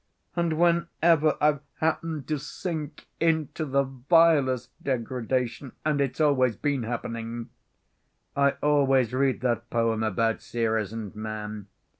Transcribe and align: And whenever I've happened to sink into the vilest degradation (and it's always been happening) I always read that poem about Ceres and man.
And 0.35 0.57
whenever 0.57 1.37
I've 1.39 1.59
happened 1.75 2.27
to 2.29 2.39
sink 2.39 3.05
into 3.19 3.65
the 3.65 3.83
vilest 3.83 4.71
degradation 4.83 5.73
(and 5.85 6.01
it's 6.01 6.19
always 6.19 6.55
been 6.55 6.81
happening) 6.81 7.51
I 8.35 8.53
always 8.63 9.13
read 9.13 9.41
that 9.41 9.69
poem 9.69 10.01
about 10.01 10.41
Ceres 10.41 10.91
and 10.91 11.15
man. 11.15 11.67